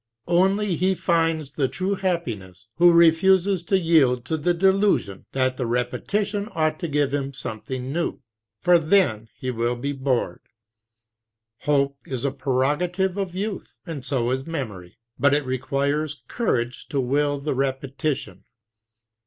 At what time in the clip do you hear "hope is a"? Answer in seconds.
11.59-12.31